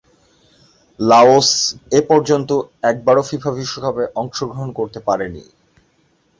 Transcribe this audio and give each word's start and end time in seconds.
Laos 0.99 1.49
এপর্যন্ত 1.99 2.49
একবারও 2.83 3.23
FIFA 3.29 3.51
বিশ্বকাপে 3.57 4.03
অংশগ্রহণ 4.21 4.69
করতে 4.79 4.99
পারেনি। 5.07 5.43